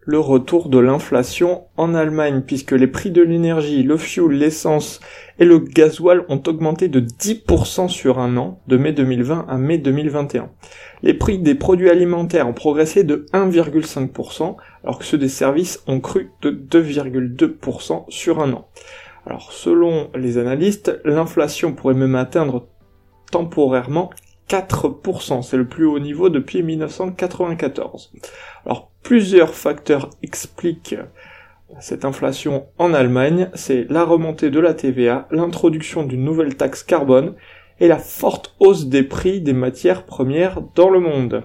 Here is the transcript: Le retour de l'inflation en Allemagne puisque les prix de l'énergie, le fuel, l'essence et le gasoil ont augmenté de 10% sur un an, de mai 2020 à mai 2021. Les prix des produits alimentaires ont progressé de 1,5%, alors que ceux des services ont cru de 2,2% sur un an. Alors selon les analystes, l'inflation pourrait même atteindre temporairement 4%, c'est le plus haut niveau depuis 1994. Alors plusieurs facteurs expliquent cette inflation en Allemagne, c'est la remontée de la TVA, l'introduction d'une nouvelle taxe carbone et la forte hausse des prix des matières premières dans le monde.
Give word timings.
Le 0.00 0.18
retour 0.18 0.68
de 0.68 0.78
l'inflation 0.78 1.64
en 1.76 1.94
Allemagne 1.94 2.42
puisque 2.46 2.72
les 2.72 2.86
prix 2.86 3.10
de 3.10 3.20
l'énergie, 3.20 3.82
le 3.82 3.96
fuel, 3.96 4.38
l'essence 4.38 5.00
et 5.38 5.44
le 5.44 5.58
gasoil 5.58 6.24
ont 6.28 6.42
augmenté 6.46 6.88
de 6.88 7.00
10% 7.00 7.88
sur 7.88 8.18
un 8.18 8.36
an, 8.36 8.60
de 8.68 8.76
mai 8.76 8.92
2020 8.92 9.46
à 9.48 9.58
mai 9.58 9.76
2021. 9.76 10.50
Les 11.02 11.14
prix 11.14 11.38
des 11.38 11.54
produits 11.54 11.90
alimentaires 11.90 12.48
ont 12.48 12.54
progressé 12.54 13.04
de 13.04 13.26
1,5%, 13.34 14.56
alors 14.82 14.98
que 14.98 15.04
ceux 15.04 15.18
des 15.18 15.28
services 15.28 15.82
ont 15.86 16.00
cru 16.00 16.30
de 16.40 16.50
2,2% 16.50 18.04
sur 18.08 18.40
un 18.40 18.52
an. 18.52 18.68
Alors 19.26 19.52
selon 19.52 20.10
les 20.14 20.38
analystes, 20.38 21.00
l'inflation 21.04 21.74
pourrait 21.74 21.94
même 21.94 22.14
atteindre 22.14 22.66
temporairement 23.30 24.10
4%, 24.48 25.42
c'est 25.42 25.56
le 25.56 25.66
plus 25.66 25.86
haut 25.86 25.98
niveau 25.98 26.28
depuis 26.28 26.62
1994. 26.62 28.12
Alors 28.64 28.90
plusieurs 29.02 29.54
facteurs 29.54 30.10
expliquent 30.22 30.96
cette 31.80 32.04
inflation 32.04 32.66
en 32.78 32.94
Allemagne, 32.94 33.50
c'est 33.54 33.86
la 33.90 34.04
remontée 34.04 34.50
de 34.50 34.58
la 34.58 34.74
TVA, 34.74 35.28
l'introduction 35.30 36.02
d'une 36.02 36.24
nouvelle 36.24 36.56
taxe 36.56 36.82
carbone 36.82 37.34
et 37.78 37.88
la 37.88 37.98
forte 37.98 38.54
hausse 38.58 38.86
des 38.86 39.02
prix 39.02 39.40
des 39.40 39.52
matières 39.52 40.04
premières 40.04 40.62
dans 40.74 40.90
le 40.90 41.00
monde. 41.00 41.44